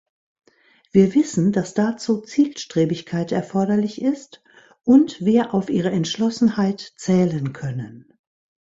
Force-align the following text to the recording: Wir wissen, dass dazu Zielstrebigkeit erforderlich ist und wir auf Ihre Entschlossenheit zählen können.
Wir 0.91 1.13
wissen, 1.13 1.51
dass 1.51 1.75
dazu 1.75 2.21
Zielstrebigkeit 2.21 3.31
erforderlich 3.31 4.01
ist 4.01 4.41
und 4.83 5.21
wir 5.23 5.53
auf 5.53 5.69
Ihre 5.69 5.91
Entschlossenheit 5.91 6.79
zählen 6.97 7.53
können. 7.53 8.11